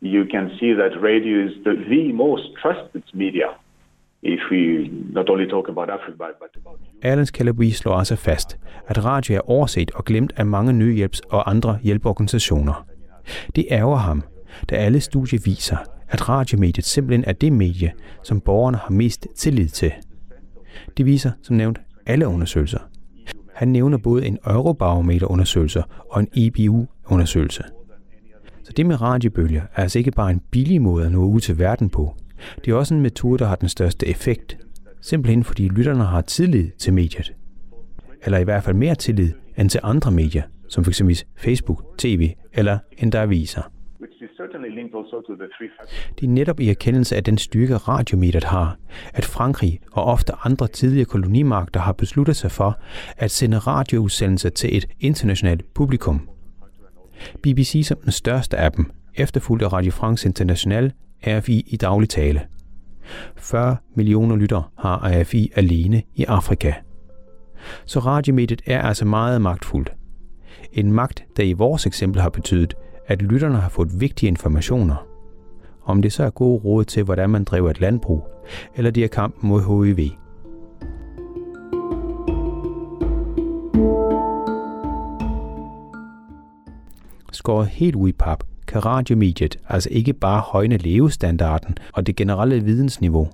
you 0.00 0.24
can 0.34 0.50
see 0.58 0.72
that 0.74 0.92
radio 1.02 1.46
is 1.46 1.52
the, 1.64 1.74
the 1.88 2.12
most 2.12 2.44
trusted 2.62 3.04
media. 3.14 3.48
If 4.22 4.40
we 4.50 4.90
not 5.12 5.30
only 5.30 5.46
talk 5.46 5.68
about 5.68 5.88
Africa, 5.90 6.16
but, 6.18 6.50
about 6.56 6.78
Alans 7.02 7.28
Calabi 7.28 7.70
slår 7.70 7.94
altså 7.94 8.16
fast, 8.16 8.58
at 8.86 9.04
radio 9.04 9.36
er 9.36 9.50
overset 9.50 9.90
og 9.90 10.04
glemt 10.04 10.32
af 10.36 10.46
mange 10.46 10.72
nødhjælps- 10.72 11.20
og 11.30 11.50
andre 11.50 11.78
hjælpeorganisationer. 11.82 12.86
Det 13.56 13.66
ærger 13.70 13.96
ham, 13.96 14.22
da 14.70 14.74
alle 14.76 15.00
studier 15.00 15.40
viser, 15.44 15.76
at 16.08 16.28
radiomediet 16.28 16.84
simpelthen 16.84 17.24
er 17.26 17.32
det 17.32 17.52
medie, 17.52 17.92
som 18.22 18.40
borgerne 18.40 18.76
har 18.76 18.90
mest 18.90 19.26
tillid 19.36 19.68
til. 19.68 19.92
Det 20.96 21.06
viser, 21.06 21.30
som 21.42 21.56
nævnt, 21.56 21.80
alle 22.06 22.26
undersøgelser. 22.26 22.89
Han 23.60 23.68
nævner 23.68 23.98
både 23.98 24.26
en 24.26 24.38
Eurobarometer-undersøgelse 24.46 25.82
og 26.10 26.20
en 26.20 26.28
EBU-undersøgelse. 26.36 27.62
Så 28.64 28.72
det 28.76 28.86
med 28.86 29.00
radiobølger 29.00 29.62
er 29.74 29.82
altså 29.82 29.98
ikke 29.98 30.10
bare 30.10 30.30
en 30.30 30.40
billig 30.50 30.82
måde 30.82 31.06
at 31.06 31.12
nå 31.12 31.24
ud 31.24 31.40
til 31.40 31.58
verden 31.58 31.90
på. 31.90 32.14
Det 32.64 32.70
er 32.70 32.74
også 32.74 32.94
en 32.94 33.00
metode, 33.00 33.38
der 33.38 33.46
har 33.46 33.54
den 33.56 33.68
største 33.68 34.06
effekt. 34.06 34.58
Simpelthen 35.00 35.44
fordi 35.44 35.68
lytterne 35.68 36.04
har 36.04 36.20
tillid 36.20 36.70
til 36.78 36.92
mediet. 36.92 37.32
Eller 38.24 38.38
i 38.38 38.44
hvert 38.44 38.64
fald 38.64 38.76
mere 38.76 38.94
tillid 38.94 39.32
end 39.58 39.70
til 39.70 39.80
andre 39.82 40.10
medier, 40.10 40.42
som 40.68 40.84
f.eks. 40.84 41.02
Facebook, 41.36 41.98
TV 41.98 42.30
eller 42.52 42.78
endda 42.98 43.22
aviser 43.22 43.62
which 44.00 44.22
is 44.22 44.30
certainly 44.36 44.70
linked 44.78 44.94
also 44.94 45.20
to 45.20 45.34
the. 45.34 45.48
Det 46.18 46.26
er 46.26 46.30
netop 46.30 46.60
i 46.60 46.68
erkendelse 46.70 47.16
af 47.16 47.24
den 47.24 47.38
styrke 47.38 47.76
radiomediet 47.76 48.44
har, 48.44 48.76
at 49.14 49.24
Frankrig 49.24 49.80
og 49.92 50.04
ofte 50.04 50.32
andre 50.44 50.68
tidligere 50.68 51.04
kolonimagter 51.04 51.80
har 51.80 51.92
besluttet 51.92 52.36
sig 52.36 52.50
for 52.50 52.78
at 53.16 53.30
sende 53.30 53.58
radioudsendelser 53.58 54.48
til 54.48 54.76
et 54.76 54.86
internationalt 55.00 55.74
publikum. 55.74 56.28
BBC 57.42 57.84
som 57.86 57.98
den 58.04 58.12
største 58.12 58.56
af 58.56 58.72
dem, 58.72 58.90
efterfulgt 59.14 59.64
af 59.64 59.72
Radio 59.72 59.90
France 59.90 60.28
International, 60.28 60.92
RFI 61.26 61.64
i 61.66 61.76
daglig 61.76 62.08
tale. 62.08 62.40
40 63.36 63.76
millioner 63.94 64.36
lytter 64.36 64.72
har 64.78 65.10
RFI 65.20 65.52
alene 65.56 66.02
i 66.14 66.24
Afrika. 66.24 66.72
Så 67.86 67.98
radiomediet 67.98 68.62
er 68.66 68.82
altså 68.82 69.04
meget 69.04 69.42
magtfuldt. 69.42 69.92
En 70.72 70.92
magt, 70.92 71.24
der 71.36 71.42
i 71.42 71.52
vores 71.52 71.86
eksempel 71.86 72.22
har 72.22 72.30
betydet, 72.30 72.74
at 73.10 73.22
lytterne 73.22 73.56
har 73.56 73.68
fået 73.68 74.00
vigtige 74.00 74.28
informationer. 74.28 75.06
Om 75.84 76.02
det 76.02 76.12
så 76.12 76.24
er 76.24 76.30
gode 76.30 76.60
råd 76.64 76.84
til, 76.84 77.02
hvordan 77.02 77.30
man 77.30 77.44
driver 77.44 77.70
et 77.70 77.80
landbrug, 77.80 78.28
eller 78.76 78.90
det 78.90 79.04
er 79.04 79.08
kampen 79.08 79.48
mod 79.48 79.84
HIV. 79.86 80.10
Skåret 87.32 87.68
helt 87.68 87.96
ud 87.96 88.08
i 88.08 88.12
pap, 88.12 88.44
kan 88.66 88.86
radiomediet 88.86 89.58
altså 89.68 89.88
ikke 89.92 90.12
bare 90.12 90.40
højne 90.40 90.76
levestandarden 90.76 91.78
og 91.92 92.06
det 92.06 92.16
generelle 92.16 92.64
vidensniveau. 92.64 93.28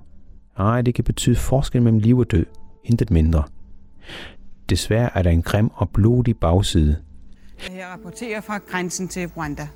Nej, 0.59 0.83
det 0.83 0.95
kan 0.95 1.05
betyde 1.05 1.37
forskel 1.37 1.83
mellem 1.83 1.99
liv 1.99 2.19
og 2.19 2.31
død, 2.31 2.47
intet 2.85 3.11
mindre. 3.11 3.43
Desværre 4.71 5.19
er 5.19 5.23
der 5.23 5.31
en 5.31 5.43
grim 5.43 5.71
og 5.75 5.91
blodig 5.91 6.37
bagside. 6.37 6.97
Jeg 7.77 7.87
rapporterer 7.87 8.41
fra 8.41 8.59
grænsen 8.59 9.09
til 9.09 9.31
Rwanda. 9.37 9.69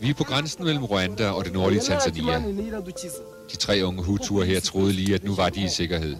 Vi 0.00 0.10
er 0.10 0.14
på 0.14 0.24
grænsen 0.24 0.64
mellem 0.64 0.84
Rwanda 0.84 1.30
og 1.30 1.44
det 1.44 1.52
nordlige 1.52 1.80
Tanzania. 1.80 2.38
De 3.52 3.56
tre 3.56 3.82
unge 3.84 4.04
hutuer 4.04 4.44
her 4.44 4.60
troede 4.60 4.92
lige, 4.92 5.14
at 5.14 5.24
nu 5.24 5.34
var 5.34 5.48
de 5.48 5.64
i 5.64 5.68
sikkerhed. 5.68 6.16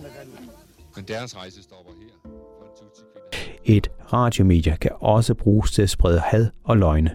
Men 0.97 1.05
deres 1.09 1.37
rejse 1.37 1.63
stopper 1.63 1.93
her. 1.93 2.31
Et 3.65 3.91
radiomedie 4.13 4.77
kan 4.81 4.91
også 5.01 5.35
bruges 5.35 5.73
til 5.73 5.83
at 5.83 5.91
sprede 5.91 6.21
had 6.21 6.47
og 6.65 6.77
løgne. 6.77 7.11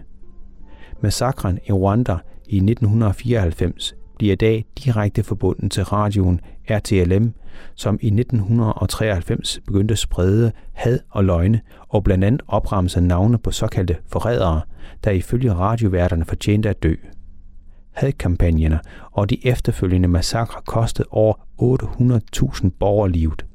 Massakren 1.00 1.58
i 1.68 1.72
Rwanda 1.72 2.16
i 2.46 2.56
1994 2.56 3.94
bliver 4.20 4.32
i 4.32 4.36
dag 4.36 4.64
direkte 4.84 5.22
forbundet 5.22 5.70
til 5.72 5.84
radioen 5.84 6.40
RTLM, 6.70 7.34
som 7.74 7.98
i 8.02 8.06
1993 8.06 9.60
begyndte 9.66 9.92
at 9.92 9.98
sprede 9.98 10.52
had 10.72 10.98
og 11.10 11.24
løgne 11.24 11.60
og 11.88 12.04
blandt 12.04 12.24
andet 12.24 12.42
opremse 12.48 13.00
navne 13.00 13.38
på 13.38 13.50
såkaldte 13.50 13.96
forrædere, 14.06 14.60
der 15.04 15.10
ifølge 15.10 15.52
radioværterne 15.52 16.24
fortjente 16.24 16.68
at 16.68 16.82
dø. 16.82 16.94
Hadkampagnerne 17.92 18.80
og 19.12 19.30
de 19.30 19.46
efterfølgende 19.46 20.08
massakre 20.08 20.62
kostede 20.66 21.08
over 21.10 21.34
800.000 21.62 22.68
borgere 22.78 23.10
livet. 23.10 23.46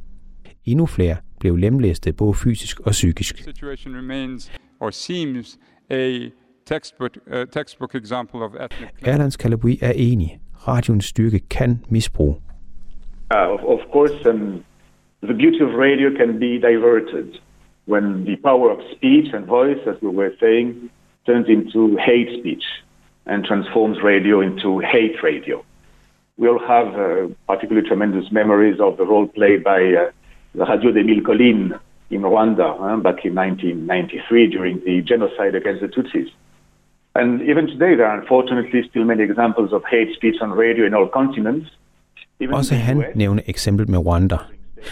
Endnu 0.65 0.86
flere 0.86 1.15
blev 1.39 1.55
lemlæstet 1.55 2.15
både 2.15 2.34
fysisk 2.34 2.79
og 2.79 2.91
psykisk. 2.91 3.48
Erlands 9.01 9.34
Calabri 9.34 9.79
er 9.81 9.91
enig. 9.91 10.39
Radioens 10.67 11.05
styrke 11.05 11.39
kan 11.50 11.79
misbruge. 11.89 12.41
Uh, 13.31 13.53
of, 13.53 13.60
of 13.65 13.91
course, 13.91 14.25
um, 14.25 14.63
the 15.22 15.34
beauty 15.34 15.60
of 15.60 15.74
radio 15.74 16.10
can 16.15 16.39
be 16.39 16.60
diverted 16.60 17.39
when 17.86 18.25
the 18.25 18.36
power 18.38 18.72
of 18.72 18.79
speech 18.91 19.34
and 19.34 19.45
voice, 19.45 19.79
as 19.88 19.95
we 20.01 20.10
were 20.10 20.34
saying, 20.39 20.89
turns 21.25 21.48
into 21.48 21.98
hate 21.98 22.39
speech 22.39 22.63
and 23.25 23.45
transforms 23.45 24.01
radio 24.03 24.41
into 24.41 24.79
hate 24.79 25.22
radio. 25.24 25.63
We 26.38 26.48
all 26.48 26.60
have 26.60 26.88
uh, 26.95 27.27
particularly 27.48 27.88
tremendous 27.88 28.31
memories 28.31 28.79
of 28.79 28.98
the 28.98 29.05
role 29.05 29.27
played 29.27 29.63
by 29.63 29.81
uh, 29.93 30.12
the 30.53 30.65
Radio 30.65 30.91
d'Emile 30.91 31.22
Colline 31.22 31.79
in 32.10 32.22
Rwanda 32.22 32.79
uh, 32.79 32.98
back 32.98 33.25
in 33.25 33.36
1993 33.36 34.48
during 34.48 34.84
the 34.84 35.01
genocide 35.01 35.55
against 35.55 35.81
the 35.81 35.88
Tutsis. 35.88 36.29
And 37.15 37.41
even 37.51 37.67
today, 37.67 37.93
there 37.95 38.07
are 38.07 38.19
unfortunately 38.22 38.81
still 38.89 39.05
many 39.05 39.24
examples 39.24 39.72
of 39.72 39.81
hate 39.91 40.12
speech 40.17 40.38
on 40.41 40.50
radio 40.63 40.86
in 40.86 40.93
all 40.93 41.10
continents. 41.19 41.67
Even 42.39 42.55
Også 42.55 42.75
han 42.75 43.03
nævner 43.15 43.41
eksemplet 43.48 43.89
med 43.89 44.00
Rwanda. 44.00 44.38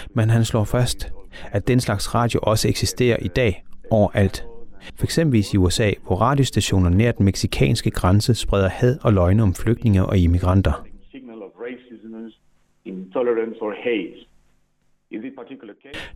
Men 0.10 0.30
han 0.30 0.46
slår 0.46 0.64
fast, 0.64 1.12
at 1.52 1.68
den 1.68 1.80
slags 1.80 2.16
radio 2.16 2.40
også 2.44 2.68
eksisterer 2.68 3.18
i 3.22 3.28
dag 3.28 3.64
overalt. 3.92 4.46
For 4.96 5.04
eksempel 5.04 5.40
i 5.54 5.58
USA, 5.58 5.92
hvor 6.08 6.16
radiostationer 6.16 6.90
nær 6.90 7.12
den 7.12 7.26
meksikanske 7.26 7.92
grænse 7.92 8.36
spreder 8.36 8.70
had 8.70 8.98
og 9.04 9.14
løgne 9.14 9.44
om 9.44 9.54
flygtninge 9.54 10.06
og 10.06 10.18
immigranter. 10.18 10.86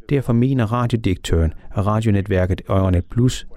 Derfor 0.09 0.33
mener 0.33 0.65
radiodirektøren 0.73 1.53
af 1.75 1.85
radionetværket 1.87 2.61
Øjernet 2.69 3.05
Plus, 3.05 3.47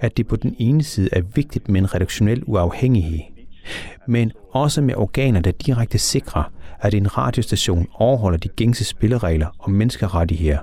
at 0.00 0.16
det 0.16 0.26
på 0.26 0.36
den 0.36 0.56
ene 0.58 0.82
side 0.82 1.08
er 1.12 1.22
vigtigt 1.34 1.68
med 1.68 1.80
en 1.80 1.94
redaktionel 1.94 2.42
uafhængighed, 2.46 3.20
men 4.08 4.32
også 4.50 4.82
med 4.82 4.94
organer, 4.94 5.40
der 5.40 5.50
direkte 5.50 5.98
sikrer, 5.98 6.52
at 6.80 6.94
en 6.94 7.18
radiostation 7.18 7.88
overholder 7.94 8.38
de 8.38 8.48
gængse 8.48 8.84
spilleregler 8.84 9.46
om 9.58 9.70
menneskerettigheder, 9.70 10.58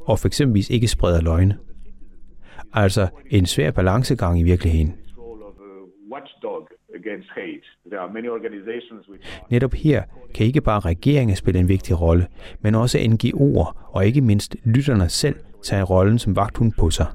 og 0.00 0.18
for 0.18 0.26
eksempelvis 0.26 0.70
ikke 0.70 0.88
spreder 0.88 1.20
løgne. 1.20 1.58
Altså 2.72 3.08
en 3.30 3.46
svær 3.46 3.70
balancegang 3.70 4.40
i 4.40 4.42
virkeligheden. 4.42 4.94
Netop 9.50 9.74
her 9.74 10.02
kan 10.34 10.46
ikke 10.46 10.60
bare 10.60 10.80
regeringen 10.80 11.36
spille 11.36 11.60
en 11.60 11.68
vigtig 11.68 12.00
rolle, 12.00 12.26
men 12.60 12.74
også 12.74 12.98
NGO'er 12.98 13.90
og 13.92 14.06
ikke 14.06 14.20
mindst 14.20 14.56
lytterne 14.64 15.08
selv 15.08 15.36
tage 15.62 15.82
rollen 15.82 16.18
som 16.18 16.36
vagthund 16.36 16.72
på 16.78 16.90
sig. 16.90 17.06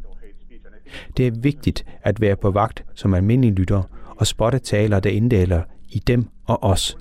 Det 1.17 1.27
er 1.27 1.31
vigtigt 1.41 1.85
at 2.01 2.21
være 2.21 2.35
på 2.35 2.51
vagt 2.51 2.83
som 2.95 3.13
almindelig 3.13 3.53
lytter 3.53 3.83
og 4.17 4.27
spotte 4.27 4.59
taler, 4.59 4.99
der 4.99 5.09
inddeler 5.09 5.61
i 5.89 5.99
dem 5.99 6.25
og 6.45 6.63
os. 6.63 6.97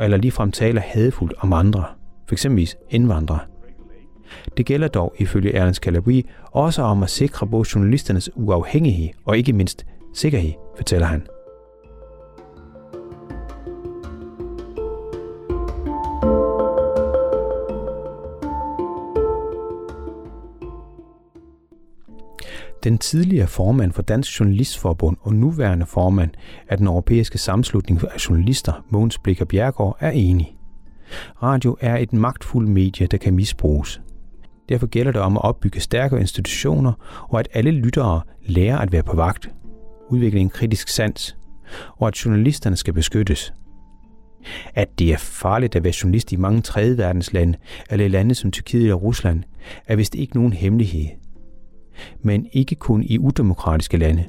Eller 0.00 0.16
ligefrem 0.16 0.52
taler 0.52 0.80
hadfuldt 0.80 1.34
om 1.38 1.52
andre, 1.52 1.84
f.eks. 2.28 2.46
indvandrere. 2.90 3.40
Det 4.56 4.66
gælder 4.66 4.88
dog 4.88 5.14
ifølge 5.18 5.54
Ernst 5.54 5.82
Calabri 5.82 6.28
også 6.44 6.82
om 6.82 7.02
at 7.02 7.10
sikre 7.10 7.46
både 7.46 7.68
journalisternes 7.74 8.30
uafhængighed 8.34 9.08
og 9.24 9.38
ikke 9.38 9.52
mindst 9.52 9.86
sikkerhed, 10.14 10.52
fortæller 10.76 11.06
han. 11.06 11.26
Den 22.84 22.98
tidligere 22.98 23.46
formand 23.46 23.92
for 23.92 24.02
Dansk 24.02 24.40
Journalistforbund 24.40 25.16
og 25.20 25.34
nuværende 25.34 25.86
formand 25.86 26.30
af 26.68 26.76
den 26.78 26.86
europæiske 26.86 27.38
sammenslutning 27.38 28.00
af 28.14 28.28
journalister, 28.28 28.84
Mogens 28.90 29.18
Blikker 29.18 29.44
Bjergård, 29.44 29.96
er 30.00 30.10
enig. 30.10 30.56
Radio 31.42 31.76
er 31.80 31.96
et 31.96 32.12
magtfuldt 32.12 32.70
medie, 32.70 33.06
der 33.06 33.16
kan 33.16 33.34
misbruges. 33.34 34.00
Derfor 34.68 34.86
gælder 34.86 35.12
det 35.12 35.20
om 35.20 35.36
at 35.36 35.44
opbygge 35.44 35.80
stærkere 35.80 36.20
institutioner, 36.20 36.92
og 37.28 37.40
at 37.40 37.48
alle 37.52 37.70
lyttere 37.70 38.20
lærer 38.46 38.78
at 38.78 38.92
være 38.92 39.02
på 39.02 39.16
vagt, 39.16 39.50
udvikle 40.10 40.40
en 40.40 40.50
kritisk 40.50 40.88
sans, 40.88 41.36
og 41.96 42.08
at 42.08 42.24
journalisterne 42.24 42.76
skal 42.76 42.94
beskyttes. 42.94 43.54
At 44.74 44.98
det 44.98 45.12
er 45.12 45.18
farligt 45.18 45.76
at 45.76 45.84
være 45.84 45.94
journalist 46.02 46.32
i 46.32 46.36
mange 46.36 46.60
tredje 46.60 46.98
verdens 46.98 47.32
lande, 47.32 47.58
eller 47.90 48.04
i 48.04 48.08
lande 48.08 48.34
som 48.34 48.50
Tyrkiet 48.50 48.92
og 48.92 49.02
Rusland, 49.02 49.42
er 49.86 49.96
vist 49.96 50.14
ikke 50.14 50.36
nogen 50.36 50.52
hemmelighed 50.52 51.21
men 52.22 52.46
ikke 52.52 52.74
kun 52.74 53.02
i 53.02 53.18
udemokratiske 53.18 53.96
lande. 53.96 54.24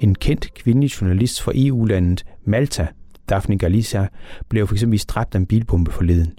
En 0.00 0.14
kendt 0.14 0.54
kvindelig 0.54 0.90
journalist 1.00 1.42
fra 1.42 1.52
EU-landet 1.54 2.24
Malta, 2.44 2.86
Daphne 3.28 3.58
Galicia, 3.58 4.08
blev 4.48 4.66
for 4.66 4.74
eksempel 4.74 4.98
dræbt 4.98 5.34
af 5.34 5.38
en 5.38 5.46
bilbombe 5.46 5.90
forleden. 5.90 6.32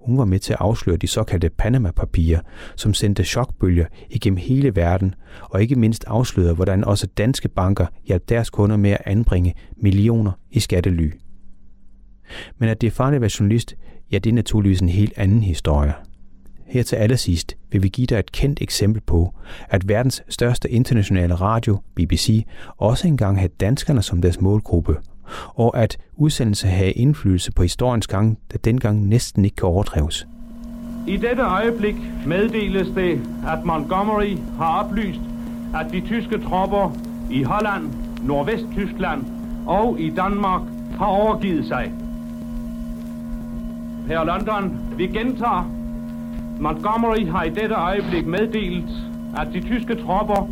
Hun 0.00 0.18
var 0.18 0.24
med 0.24 0.38
til 0.38 0.52
at 0.52 0.58
afsløre 0.60 0.96
de 0.96 1.06
såkaldte 1.06 1.50
Panama-papirer, 1.50 2.40
som 2.76 2.94
sendte 2.94 3.24
chokbølger 3.24 3.86
igennem 4.10 4.36
hele 4.36 4.76
verden, 4.76 5.14
og 5.40 5.62
ikke 5.62 5.76
mindst 5.76 6.04
afslørede, 6.06 6.54
hvordan 6.54 6.84
også 6.84 7.06
danske 7.06 7.48
banker 7.48 7.86
hjalp 8.06 8.28
deres 8.28 8.50
kunder 8.50 8.76
med 8.76 8.90
at 8.90 9.02
anbringe 9.06 9.54
millioner 9.76 10.32
i 10.50 10.60
skattely. 10.60 11.12
Men 12.58 12.68
at 12.68 12.80
det 12.80 12.86
er 12.86 12.90
farligt 12.90 13.16
at 13.16 13.20
være 13.20 13.30
journalist, 13.40 13.74
ja, 14.12 14.18
det 14.18 14.30
er 14.30 14.34
naturligvis 14.34 14.80
en 14.80 14.88
helt 14.88 15.12
anden 15.16 15.42
historie. 15.42 15.92
Her 16.66 16.82
til 16.82 16.96
allersidst 16.96 17.56
vil 17.70 17.82
vi 17.82 17.88
give 17.88 18.06
dig 18.06 18.18
et 18.18 18.32
kendt 18.32 18.62
eksempel 18.62 19.02
på, 19.02 19.34
at 19.68 19.88
verdens 19.88 20.22
største 20.28 20.70
internationale 20.70 21.34
radio, 21.34 21.78
BBC, 21.94 22.46
også 22.76 23.08
engang 23.08 23.38
havde 23.38 23.52
danskerne 23.60 24.02
som 24.02 24.22
deres 24.22 24.40
målgruppe, 24.40 24.96
og 25.54 25.78
at 25.78 25.96
udsendelser 26.16 26.68
havde 26.68 26.92
indflydelse 26.92 27.52
på 27.52 27.62
historiens 27.62 28.06
gang, 28.06 28.38
der 28.52 28.58
dengang 28.58 29.06
næsten 29.08 29.44
ikke 29.44 29.56
kan 29.56 29.68
overdrives. 29.68 30.26
I 31.06 31.16
dette 31.16 31.42
øjeblik 31.42 31.96
meddeles 32.26 32.88
det, 32.88 33.20
at 33.46 33.64
Montgomery 33.64 34.36
har 34.58 34.84
oplyst, 34.84 35.20
at 35.74 35.92
de 35.92 36.00
tyske 36.00 36.38
tropper 36.38 36.96
i 37.30 37.42
Holland, 37.42 37.90
Nordvesttyskland 38.22 39.24
og 39.66 40.00
i 40.00 40.10
Danmark 40.10 40.62
har 40.98 41.06
overgivet 41.06 41.66
sig. 41.66 41.92
Her 44.06 44.24
London, 44.24 44.78
vi 44.96 45.06
gentager, 45.06 45.73
Montgomery 46.64 47.26
har 47.26 47.44
i 47.44 47.50
dette 47.50 47.74
øjeblik 47.74 48.26
meddelt, 48.26 48.90
at 49.36 49.48
de 49.52 49.60
tyske 49.60 49.94
tropper 49.94 50.50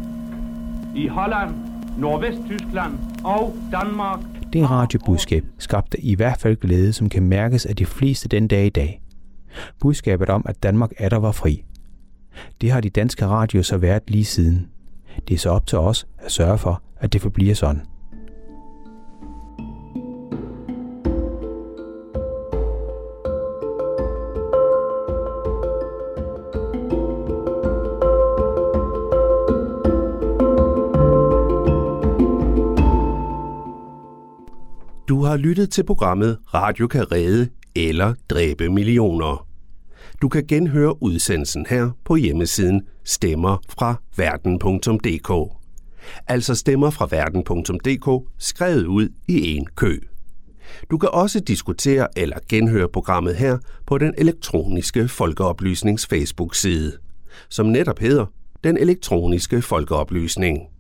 i 0.97 1.07
Holland, 1.07 1.55
Nordvest-Tyskland 1.99 2.93
og 3.25 3.57
Danmark... 3.71 4.21
Det 4.53 4.71
radiobudskab 4.71 5.45
skabte 5.59 6.01
i 6.01 6.15
hvert 6.15 6.41
fald 6.41 6.57
glæde, 6.57 6.93
som 6.93 7.09
kan 7.09 7.23
mærkes 7.23 7.67
af 7.67 7.77
de 7.77 7.87
fleste 7.87 8.29
den 8.29 8.49
dag 8.49 8.67
i 8.67 8.71
dag. 8.71 9.03
Budskabet 9.81 10.29
om, 10.29 10.43
at 10.49 10.63
Danmark 10.63 10.91
er 10.99 11.09
der 11.09 11.19
var 11.19 11.33
fri. 11.33 11.65
Det 12.61 12.71
har 12.71 12.81
de 12.81 12.91
danske 12.91 13.27
radioer 13.27 13.63
så 13.63 13.77
været 13.77 14.03
lige 14.09 14.25
siden. 14.25 14.69
Det 15.29 15.35
er 15.35 15.39
så 15.39 15.51
op 15.51 15.67
til 15.67 15.79
os 15.79 16.07
at 16.19 16.33
sørge 16.33 16.59
for, 16.59 16.83
at 16.97 17.13
det 17.13 17.21
forbliver 17.21 17.55
sådan. 17.55 17.83
Har 35.33 35.37
lyttet 35.37 35.71
til 35.71 35.85
programmet 35.85 36.39
Radio 36.55 36.87
kan 36.87 37.13
redde 37.13 37.49
eller 37.75 38.15
dræbe 38.31 38.69
millioner. 38.69 39.47
Du 40.23 40.29
kan 40.29 40.47
genhøre 40.47 41.03
udsendelsen 41.03 41.67
her 41.69 41.91
på 42.05 42.17
hjemmesiden 42.17 42.83
stemmer 43.05 43.57
fra 43.69 43.95
verden.dk. 44.17 45.53
Altså 46.27 46.55
stemmer 46.55 46.91
fra 46.91 47.09
verden.dk 47.11 48.29
skrevet 48.39 48.87
ud 48.87 49.09
i 49.29 49.57
en 49.57 49.67
kø. 49.77 49.99
Du 50.91 50.99
kan 50.99 51.09
også 51.13 51.41
diskutere 51.41 52.09
eller 52.19 52.37
genhøre 52.49 52.89
programmet 52.89 53.37
her 53.37 53.59
på 53.87 53.99
den 53.99 54.15
elektroniske 54.19 55.09
folkeoplysnings 55.09 56.07
Facebook-side, 56.07 56.93
som 57.49 57.67
netop 57.67 57.99
hedder 57.99 58.27
Den 58.65 58.77
elektroniske 58.77 59.63
folkeoplysning. 59.63 60.72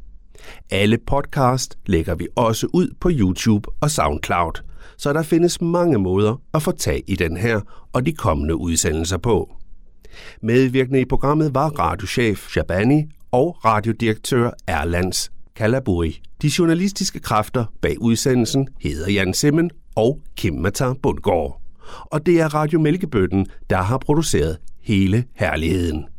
Alle 0.70 0.98
podcast 1.06 1.78
lægger 1.86 2.14
vi 2.14 2.28
også 2.36 2.66
ud 2.72 2.94
på 3.00 3.10
YouTube 3.12 3.70
og 3.80 3.90
SoundCloud, 3.90 4.62
så 4.96 5.12
der 5.12 5.22
findes 5.22 5.60
mange 5.60 5.98
måder 5.98 6.40
at 6.54 6.62
få 6.62 6.72
tag 6.72 7.02
i 7.06 7.16
den 7.16 7.36
her 7.36 7.60
og 7.92 8.06
de 8.06 8.12
kommende 8.12 8.56
udsendelser 8.56 9.18
på. 9.18 9.56
Medvirkende 10.42 11.00
i 11.00 11.04
programmet 11.04 11.54
var 11.54 11.68
radiochef 11.68 12.48
Shabani 12.48 13.04
og 13.30 13.64
radiodirektør 13.64 14.50
Erlands 14.66 15.32
Kalaburi. 15.56 16.20
De 16.42 16.50
journalistiske 16.58 17.20
kræfter 17.20 17.64
bag 17.80 18.00
udsendelsen 18.00 18.68
hedder 18.80 19.10
Jan 19.10 19.34
Simmen 19.34 19.70
og 19.94 20.20
Kim 20.36 20.54
Mata 20.54 20.92
Bundgaard. 21.02 21.60
Og 22.00 22.26
det 22.26 22.40
er 22.40 22.54
Radio 22.54 22.80
Mælkebøtten, 22.80 23.46
der 23.70 23.82
har 23.82 23.98
produceret 23.98 24.58
hele 24.82 25.24
herligheden. 25.34 26.11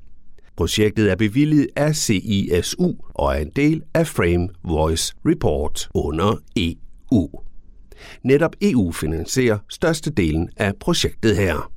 Projektet 0.58 1.12
er 1.12 1.16
bevilget 1.16 1.68
af 1.76 1.96
CISU 1.96 2.94
og 3.10 3.36
er 3.36 3.40
en 3.40 3.52
del 3.56 3.82
af 3.94 4.08
Frame 4.08 4.50
Voice 4.64 5.14
Report 5.26 5.90
under 5.94 6.36
EU. 6.56 7.30
Netop 8.24 8.56
EU 8.62 8.92
finansierer 8.92 9.58
størstedelen 9.70 10.50
af 10.58 10.74
projektet 10.80 11.38
her. 11.38 11.72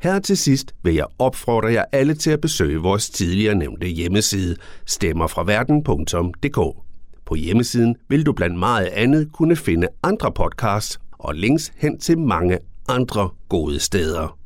Her 0.00 0.18
til 0.18 0.36
sidst 0.36 0.74
vil 0.82 0.94
jeg 0.94 1.06
opfordre 1.18 1.72
jer 1.72 1.84
alle 1.92 2.14
til 2.14 2.30
at 2.30 2.40
besøge 2.40 2.78
vores 2.78 3.10
tidligere 3.10 3.54
nævnte 3.54 3.86
hjemmeside 3.86 4.56
stemmerfraverden.dk. 4.86 6.84
På 7.26 7.34
hjemmesiden 7.34 7.96
vil 8.08 8.26
du 8.26 8.32
blandt 8.32 8.58
meget 8.58 8.86
andet 8.86 9.32
kunne 9.32 9.56
finde 9.56 9.88
andre 10.02 10.32
podcasts 10.32 10.98
og 11.12 11.34
links 11.34 11.72
hen 11.76 11.98
til 11.98 12.18
mange 12.18 12.58
andre 12.88 13.30
gode 13.48 13.80
steder. 13.80 14.43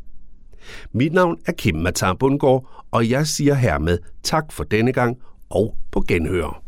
Mit 0.93 1.13
navn 1.13 1.39
er 1.47 1.53
Kim 1.53 1.75
Matar 1.75 2.15
Bundgaard, 2.15 2.85
og 2.91 3.11
jeg 3.11 3.27
siger 3.27 3.55
hermed 3.55 3.99
tak 4.23 4.53
for 4.53 4.65
denne 4.65 4.93
gang 4.93 5.17
og 5.51 5.75
på 5.91 6.05
genhør. 6.09 6.63